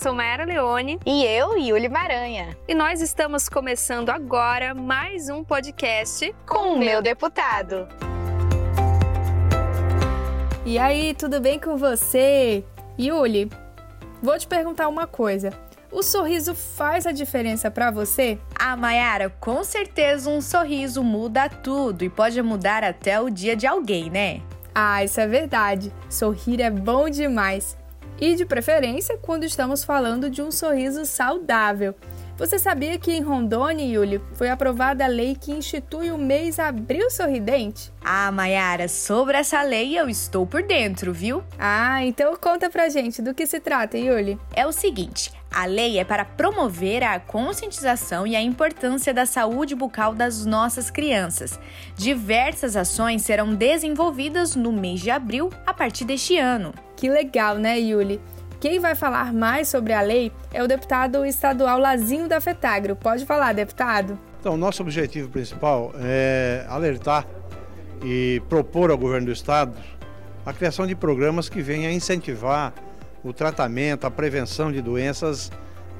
sou 0.00 0.14
Mayara 0.14 0.46
Leone. 0.46 0.98
E 1.04 1.24
eu, 1.24 1.58
Yuli 1.58 1.88
Maranha. 1.88 2.56
E 2.66 2.74
nós 2.74 3.02
estamos 3.02 3.50
começando 3.50 4.08
agora 4.08 4.74
mais 4.74 5.28
um 5.28 5.44
podcast 5.44 6.34
com 6.46 6.72
o 6.72 6.78
meu 6.78 7.02
deputado. 7.02 7.86
E 10.64 10.78
aí, 10.78 11.12
tudo 11.12 11.38
bem 11.38 11.58
com 11.58 11.76
você? 11.76 12.64
Yuli, 12.98 13.50
vou 14.22 14.38
te 14.38 14.46
perguntar 14.46 14.88
uma 14.88 15.06
coisa. 15.06 15.50
O 15.92 16.02
sorriso 16.02 16.54
faz 16.54 17.06
a 17.06 17.12
diferença 17.12 17.70
para 17.70 17.90
você? 17.90 18.38
Ah, 18.58 18.76
Mayara, 18.76 19.28
com 19.38 19.62
certeza 19.62 20.30
um 20.30 20.40
sorriso 20.40 21.04
muda 21.04 21.46
tudo 21.50 22.04
e 22.04 22.08
pode 22.08 22.40
mudar 22.40 22.82
até 22.82 23.20
o 23.20 23.28
dia 23.28 23.54
de 23.54 23.66
alguém, 23.66 24.08
né? 24.08 24.40
Ah, 24.74 25.04
isso 25.04 25.20
é 25.20 25.26
verdade. 25.26 25.92
Sorrir 26.08 26.62
é 26.62 26.70
bom 26.70 27.10
demais. 27.10 27.76
E 28.20 28.34
de 28.34 28.44
preferência 28.44 29.16
quando 29.18 29.44
estamos 29.44 29.82
falando 29.82 30.28
de 30.28 30.42
um 30.42 30.50
sorriso 30.50 31.06
saudável. 31.06 31.94
Você 32.36 32.58
sabia 32.58 32.98
que 32.98 33.12
em 33.12 33.20
Rondônia, 33.20 33.84
Yuli, 33.84 34.20
foi 34.32 34.48
aprovada 34.48 35.04
a 35.04 35.08
lei 35.08 35.36
que 35.38 35.52
institui 35.52 36.10
o 36.10 36.16
mês 36.16 36.58
Abril 36.58 37.10
Sorridente? 37.10 37.92
Ah, 38.02 38.32
Mayara, 38.32 38.88
sobre 38.88 39.36
essa 39.36 39.62
lei 39.62 39.98
eu 39.98 40.08
estou 40.08 40.46
por 40.46 40.62
dentro, 40.62 41.12
viu? 41.12 41.42
Ah, 41.58 42.02
então 42.02 42.34
conta 42.36 42.70
pra 42.70 42.88
gente 42.88 43.20
do 43.20 43.34
que 43.34 43.46
se 43.46 43.60
trata, 43.60 43.98
Yuli. 43.98 44.38
É 44.54 44.66
o 44.66 44.72
seguinte, 44.72 45.30
a 45.52 45.66
lei 45.66 45.98
é 45.98 46.04
para 46.04 46.24
promover 46.24 47.02
a 47.02 47.18
conscientização 47.18 48.26
e 48.26 48.36
a 48.36 48.40
importância 48.40 49.12
da 49.12 49.26
saúde 49.26 49.74
bucal 49.74 50.14
das 50.14 50.46
nossas 50.46 50.90
crianças. 50.90 51.58
Diversas 51.96 52.76
ações 52.76 53.22
serão 53.22 53.54
desenvolvidas 53.54 54.54
no 54.54 54.72
mês 54.72 55.00
de 55.00 55.10
abril 55.10 55.50
a 55.66 55.74
partir 55.74 56.04
deste 56.04 56.38
ano. 56.38 56.72
Que 56.96 57.08
legal, 57.08 57.56
né, 57.56 57.78
Yuli? 57.80 58.20
Quem 58.60 58.78
vai 58.78 58.94
falar 58.94 59.32
mais 59.32 59.68
sobre 59.68 59.92
a 59.92 60.02
lei 60.02 60.30
é 60.52 60.62
o 60.62 60.68
deputado 60.68 61.24
estadual 61.24 61.78
Lazinho 61.78 62.28
da 62.28 62.40
Fetagro. 62.40 62.94
Pode 62.94 63.24
falar, 63.24 63.54
deputado? 63.54 64.18
Então, 64.38 64.56
nosso 64.56 64.82
objetivo 64.82 65.30
principal 65.30 65.92
é 65.98 66.64
alertar 66.68 67.26
e 68.04 68.40
propor 68.48 68.90
ao 68.90 68.98
governo 68.98 69.26
do 69.26 69.32
estado 69.32 69.74
a 70.44 70.52
criação 70.52 70.86
de 70.86 70.94
programas 70.94 71.48
que 71.48 71.60
venham 71.60 71.90
a 71.90 71.92
incentivar 71.92 72.72
o 73.22 73.32
tratamento, 73.32 74.06
a 74.06 74.10
prevenção 74.10 74.72
de 74.72 74.80
doenças 74.80 75.50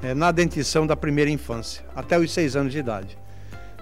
é, 0.01 0.13
na 0.13 0.31
dentição 0.31 0.87
da 0.87 0.95
primeira 0.95 1.29
infância, 1.29 1.85
até 1.95 2.17
os 2.17 2.31
seis 2.31 2.55
anos 2.55 2.71
de 2.71 2.79
idade. 2.79 3.17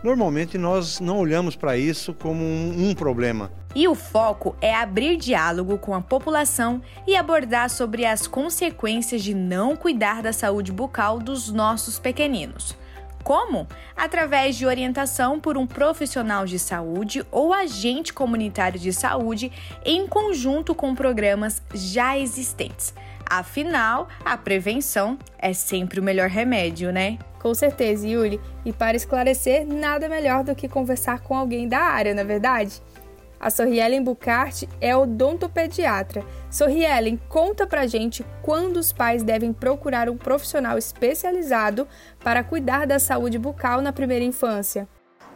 Normalmente 0.03 0.57
nós 0.57 0.99
não 0.99 1.17
olhamos 1.19 1.55
para 1.55 1.77
isso 1.77 2.13
como 2.13 2.41
um, 2.43 2.89
um, 2.89 2.95
problema. 2.95 3.51
E 3.75 3.87
o 3.87 3.93
foco 3.93 4.55
é 4.61 4.73
abrir 4.73 5.17
diálogo 5.17 5.77
com 5.77 5.93
a 5.93 6.01
população 6.01 6.81
e 7.05 7.15
abordar 7.15 7.69
sobre 7.69 8.05
as 8.05 8.25
consequências 8.25 9.21
de 9.21 9.33
não 9.33 9.75
cuidar 9.75 10.21
da 10.21 10.31
saúde 10.31 10.71
bucal 10.71 11.19
dos 11.19 11.51
nossos 11.51 11.99
pequeninos. 11.99 12.77
Como? 13.23 13.67
Através 13.95 14.55
de 14.55 14.65
orientação 14.65 15.39
por 15.39 15.57
um 15.57 15.67
profissional 15.67 16.45
de 16.45 16.57
saúde 16.57 17.23
ou 17.29 17.53
agente 17.53 18.13
comunitário 18.13 18.79
de 18.79 18.93
saúde 18.93 19.51
em 19.85 20.07
conjunto 20.07 20.73
com 20.73 20.95
programas 20.95 21.61
já 21.73 22.17
existentes. 22.17 22.93
Afinal, 23.29 24.07
a 24.25 24.35
prevenção 24.35 25.17
é 25.37 25.53
sempre 25.53 25.99
o 25.99 26.03
melhor 26.03 26.29
remédio, 26.29 26.91
né? 26.91 27.19
Com 27.39 27.53
certeza, 27.53 28.07
Yuri. 28.07 28.41
E 28.65 28.73
para 28.73 28.97
esclarecer, 28.97 29.67
nada 29.67 30.09
melhor 30.09 30.43
do 30.43 30.55
que 30.55 30.67
conversar 30.67 31.19
com 31.19 31.37
alguém 31.37 31.67
da 31.67 31.79
área, 31.79 32.13
na 32.15 32.21
é 32.21 32.25
verdade? 32.25 32.81
A 33.39 33.49
Sorrielen 33.49 34.03
Bucart 34.03 34.63
é 34.81 34.93
odontopediatra. 34.95 36.25
Sorrielen, 36.51 37.17
conta 37.29 37.65
pra 37.65 37.87
gente 37.87 38.25
quando 38.41 38.77
os 38.77 38.91
pais 38.91 39.23
devem 39.23 39.53
procurar 39.53 40.09
um 40.09 40.17
profissional 40.17 40.77
especializado 40.77 41.87
para 42.21 42.43
cuidar 42.43 42.85
da 42.85 42.99
saúde 42.99 43.39
bucal 43.39 43.79
na 43.79 43.93
primeira 43.93 44.25
infância. 44.25 44.89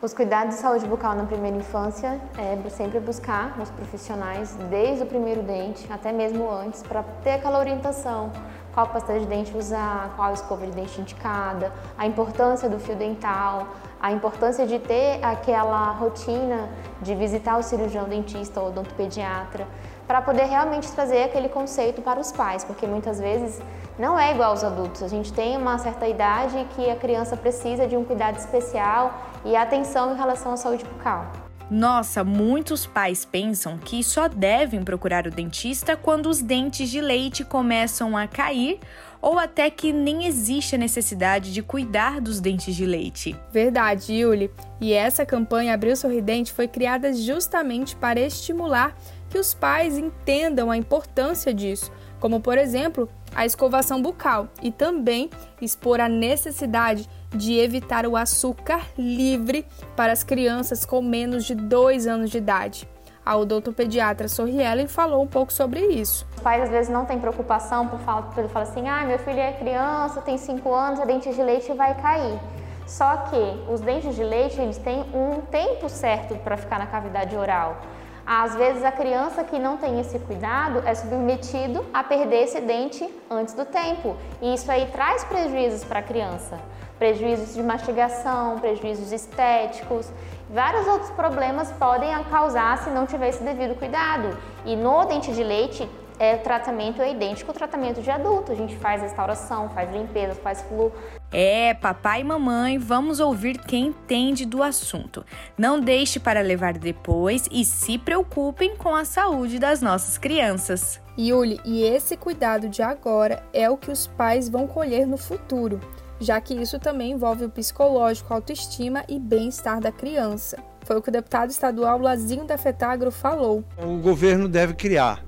Os 0.04 0.14
cuidados 0.14 0.56
de 0.56 0.60
saúde 0.60 0.86
bucal 0.86 1.16
na 1.16 1.24
primeira 1.24 1.56
infância 1.56 2.20
é 2.38 2.70
sempre 2.70 3.00
buscar 3.00 3.58
os 3.58 3.70
profissionais 3.70 4.54
desde 4.70 5.04
o 5.04 5.06
primeiro 5.06 5.42
dente, 5.42 5.88
até 5.90 6.12
mesmo 6.12 6.52
antes, 6.52 6.84
para 6.84 7.04
ter 7.24 7.36
aquela 7.36 7.58
orientação. 7.58 8.30
Qual 8.74 8.86
pasta 8.88 9.18
de 9.18 9.26
dente 9.26 9.56
usar, 9.56 10.12
qual 10.18 10.34
escova 10.34 10.66
de 10.66 10.74
dente 10.74 11.00
indicada, 11.00 11.72
a 11.98 12.06
importância 12.06 12.68
do 12.68 12.80
fio 12.80 12.98
dental, 12.98 13.70
a 14.02 14.12
importância 14.12 14.68
de 14.68 14.78
ter 14.78 15.24
aquela 15.24 15.92
rotina 15.92 16.68
de 17.02 17.16
visitar 17.16 17.58
o 17.58 17.64
cirurgião 17.64 18.04
dentista 18.04 18.60
ou 18.60 18.68
odontopediatra, 18.68 19.66
para 20.08 20.22
poder 20.22 20.46
realmente 20.46 20.92
trazer 20.92 21.24
aquele 21.24 21.50
conceito 21.50 22.02
para 22.02 22.20
os 22.20 22.32
pais, 22.32 22.64
porque 22.64 22.86
muitas 22.86 23.20
vezes 23.20 23.62
não 23.98 24.20
é 24.20 24.32
igual 24.32 24.52
aos 24.52 24.64
adultos. 24.64 25.04
A 25.04 25.08
gente 25.08 25.32
tem 25.32 25.56
uma 25.58 25.78
certa 25.78 26.08
idade 26.08 26.68
que 26.76 26.90
a 26.90 26.96
criança 26.96 27.38
precisa 27.38 27.88
de 27.88 27.96
um 27.96 28.04
cuidado 28.04 28.38
especial 28.38 29.14
e 29.46 29.56
atenção 29.56 30.14
em 30.14 30.18
relação 30.18 30.54
à 30.54 30.58
saúde 30.58 30.84
bucal. 30.86 31.32
Nossa, 31.70 32.24
muitos 32.24 32.86
pais 32.86 33.26
pensam 33.26 33.78
que 33.78 34.04
só 34.04 34.28
devem 34.28 34.84
procurar 34.84 35.26
o 35.26 35.32
dentista 35.32 35.96
quando 35.96 36.28
os 36.28 36.42
dentes 36.42 36.90
de 36.90 37.02
leite 37.02 37.44
começam 37.44 38.18
a 38.18 38.28
cair 38.28 38.80
ou 39.22 39.40
até 39.40 39.70
que 39.70 39.94
nem 39.94 40.26
existe 40.26 40.76
a 40.76 40.78
necessidade 40.78 41.54
de 41.54 41.64
cuidar 41.64 42.20
dos 42.20 42.42
dentes 42.42 42.76
de 42.76 42.86
leite. 42.86 43.36
Verdade, 43.52 44.14
Yuli. 44.14 44.52
E 44.82 44.92
essa 44.92 45.26
campanha 45.26 45.74
Abril 45.74 45.96
Sorridente 45.96 46.52
foi 46.52 46.68
criada 46.68 47.14
justamente 47.14 47.96
para 47.96 48.20
estimular 48.20 48.94
que 49.34 49.40
os 49.40 49.52
pais 49.52 49.98
entendam 49.98 50.70
a 50.70 50.78
importância 50.78 51.52
disso, 51.52 51.92
como 52.20 52.40
por 52.40 52.56
exemplo 52.56 53.10
a 53.34 53.48
escovação 53.48 54.00
bucal 54.00 54.48
e 54.62 54.72
também 54.72 55.28
expor 55.60 56.00
a 56.00 56.08
necessidade 56.08 57.10
de 57.32 57.58
evitar 57.58 58.06
o 58.06 58.16
açúcar 58.16 58.82
livre 58.96 59.66
para 59.96 60.14
as 60.14 60.24
crianças 60.24 60.86
com 60.86 61.02
menos 61.02 61.46
de 61.46 61.56
2 61.56 62.06
anos 62.06 62.30
de 62.30 62.38
idade. 62.38 62.88
A 63.26 63.36
odontopediatra 63.36 64.28
Sorrielen 64.28 64.88
falou 64.88 65.24
um 65.24 65.28
pouco 65.28 65.52
sobre 65.52 65.80
isso. 65.84 66.28
Os 66.36 66.44
pais 66.44 66.62
às 66.62 66.70
vezes 66.70 66.92
não 66.92 67.04
têm 67.04 67.18
preocupação 67.18 67.88
por 67.88 67.98
falar, 68.02 68.22
por 68.36 68.48
falar 68.50 68.66
assim: 68.66 68.88
ah, 68.88 69.04
meu 69.04 69.18
filho 69.18 69.40
é 69.40 69.54
criança, 69.54 70.22
tem 70.22 70.38
5 70.38 70.72
anos, 70.72 71.00
a 71.00 71.06
dente 71.06 71.34
de 71.34 71.42
leite 71.42 71.74
vai 71.74 72.00
cair. 72.00 72.40
Só 72.86 73.18
que 73.18 73.72
os 73.72 73.82
dentes 73.82 74.16
de 74.16 74.24
leite 74.24 74.62
eles 74.62 74.78
têm 74.78 75.04
um 75.12 75.42
tempo 75.50 75.90
certo 75.90 76.36
para 76.44 76.56
ficar 76.56 76.78
na 76.78 76.86
cavidade 76.86 77.36
oral. 77.36 77.82
Às 78.26 78.56
vezes 78.56 78.84
a 78.84 78.92
criança 78.92 79.44
que 79.44 79.60
não 79.60 79.76
tem 79.76 80.00
esse 80.00 80.18
cuidado 80.20 80.82
é 80.86 80.96
submetido 80.96 81.86
a 81.94 82.04
perder 82.04 82.44
esse 82.44 82.62
dente 82.62 83.08
antes 83.30 83.54
do 83.54 83.66
tempo. 83.66 84.16
E 84.42 84.54
isso 84.54 84.72
aí 84.72 84.86
traz 84.88 85.26
prejuízos 85.26 85.84
para 85.84 86.00
a 86.00 86.04
criança. 86.04 86.58
Prejuízos 86.98 87.54
de 87.54 87.62
mastigação, 87.62 88.60
prejuízos 88.60 89.12
estéticos, 89.12 90.10
vários 90.50 90.88
outros 90.88 91.10
problemas 91.12 91.70
podem 91.74 92.12
causar 92.26 92.78
se 92.78 92.90
não 92.92 93.06
tiver 93.06 93.30
esse 93.30 93.44
devido 93.44 93.78
cuidado. 93.78 94.38
E 94.64 94.76
no 94.76 95.04
dente 95.04 95.34
de 95.34 95.44
leite, 95.44 95.90
é, 96.20 96.36
o 96.36 96.40
tratamento 96.40 97.02
é 97.02 97.12
idêntico 97.12 97.52
ao 97.52 97.56
tratamento 97.56 98.02
de 98.02 98.10
adulto. 98.10 98.52
A 98.52 98.56
gente 98.56 98.76
faz 98.78 99.02
restauração, 99.02 99.70
faz 99.70 99.92
limpeza, 99.92 100.36
faz 100.36 100.62
flu. 100.62 100.92
É, 101.32 101.74
papai 101.74 102.22
e 102.22 102.24
mamãe, 102.24 102.78
vamos 102.78 103.20
ouvir 103.20 103.58
quem 103.58 103.88
entende 103.88 104.46
do 104.46 104.62
assunto. 104.62 105.26
Não 105.58 105.80
deixe 105.80 106.20
para 106.20 106.42
levar 106.42 106.74
depois 106.74 107.48
e 107.52 107.66
se 107.66 107.98
preocupem 107.98 108.76
com 108.76 108.94
a 108.94 109.04
saúde 109.04 109.58
das 109.58 109.82
nossas 109.82 110.18
crianças. 110.18 111.02
Yuli, 111.18 111.60
e 111.66 111.84
esse 111.84 112.16
cuidado 112.18 112.70
de 112.70 112.82
agora 112.82 113.44
é 113.54 113.70
o 113.70 113.78
que 113.78 113.92
os 113.92 114.08
pais 114.08 114.50
vão 114.50 114.68
colher 114.68 115.06
no 115.06 115.18
futuro, 115.18 115.80
já 116.20 116.40
que 116.42 116.54
isso 116.54 116.80
também 116.80 117.12
envolve 117.12 117.46
o 117.46 117.50
psicológico, 117.50 118.34
autoestima 118.34 119.04
e 119.08 119.20
bem-estar 119.20 119.80
da 119.80 119.92
criança. 119.92 120.58
Foi 120.82 120.98
o 120.98 121.02
que 121.02 121.10
o 121.10 121.12
deputado 121.14 121.50
estadual 121.50 121.98
Lazinho 122.00 122.46
da 122.46 122.58
Fetagro 122.58 123.12
falou. 123.12 123.64
O 123.78 123.98
governo 123.98 124.50
deve 124.50 124.74
criar 124.74 125.24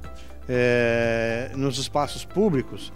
é, 0.47 1.51
nos 1.55 1.77
espaços 1.77 2.23
públicos 2.23 2.91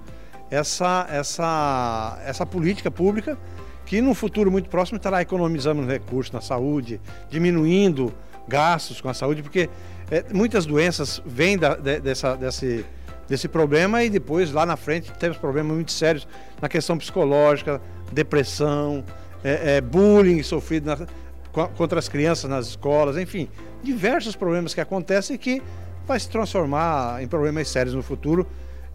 essa, 0.52 1.08
essa, 1.12 2.20
essa 2.26 2.46
política 2.46 2.90
pública 2.90 3.38
que 3.86 4.02
no 4.02 4.14
futuro 4.14 4.52
muito 4.52 4.70
próximo 4.70 4.98
estará 4.98 5.22
economizando 5.22 5.86
recursos 5.86 6.32
na 6.32 6.42
saúde, 6.42 7.02
diminuindo 7.30 8.14
gastos 8.48 9.02
com 9.02 9.10
a 9.10 9.14
saúde, 9.14 9.42
porque 9.42 9.70
é, 10.12 10.26
muitas 10.32 10.66
doenças 10.66 11.22
vêm 11.26 11.58
da, 11.58 11.76
de, 11.76 12.00
dessa, 12.00 12.36
desse, 12.36 12.86
desse 13.28 13.48
problema 13.48 14.04
e 14.04 14.10
depois 14.10 14.52
lá 14.52 14.66
na 14.66 14.76
frente 14.76 15.12
temos 15.14 15.38
problemas 15.38 15.76
muito 15.76 15.92
sérios 15.92 16.28
na 16.62 16.70
questão 16.70 16.98
psicológica, 16.98 17.82
depressão, 18.12 19.04
é, 19.44 19.78
é, 19.78 19.82
bullying 19.82 20.44
sofrido 20.44 20.86
na, 20.86 21.68
contra 21.70 21.98
as 21.98 22.08
crianças 22.08 22.50
nas 22.50 22.68
escolas, 22.68 23.18
enfim, 23.18 23.50
diversos 23.84 24.36
problemas 24.36 24.74
que 24.74 24.82
acontecem 24.82 25.38
que 25.38 25.64
vai 26.10 26.20
se 26.20 26.30
transformar 26.30 27.22
em 27.22 27.28
problemas 27.28 27.70
sérios 27.70 27.96
no 27.96 28.04
futuro. 28.04 28.46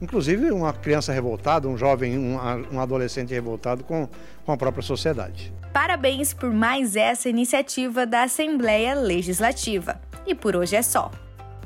Inclusive 0.00 0.50
uma 0.50 0.72
criança 0.72 1.12
revoltada, 1.12 1.68
um 1.68 1.78
jovem, 1.78 2.18
um, 2.18 2.36
um 2.72 2.80
adolescente 2.80 3.32
revoltado 3.32 3.84
com, 3.84 4.08
com 4.44 4.52
a 4.52 4.56
própria 4.56 4.82
sociedade. 4.82 5.52
Parabéns 5.72 6.34
por 6.34 6.52
mais 6.52 6.94
essa 6.96 7.28
iniciativa 7.28 8.04
da 8.04 8.24
Assembleia 8.24 8.94
Legislativa. 8.94 10.00
E 10.26 10.34
por 10.34 10.56
hoje 10.56 10.76
é 10.76 10.82
só. 10.82 11.10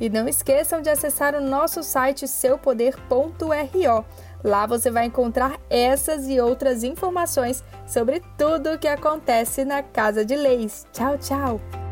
E 0.00 0.08
não 0.08 0.28
esqueçam 0.28 0.80
de 0.80 0.88
acessar 0.88 1.34
o 1.34 1.40
nosso 1.40 1.82
site 1.82 2.28
seupoder.ro. 2.28 4.04
Lá 4.44 4.66
você 4.66 4.90
vai 4.90 5.06
encontrar 5.06 5.58
essas 5.68 6.28
e 6.28 6.40
outras 6.40 6.84
informações 6.84 7.64
sobre 7.86 8.22
tudo 8.36 8.74
o 8.74 8.78
que 8.78 8.86
acontece 8.86 9.64
na 9.64 9.82
Casa 9.82 10.24
de 10.24 10.36
Leis. 10.36 10.86
Tchau, 10.92 11.18
tchau! 11.18 11.87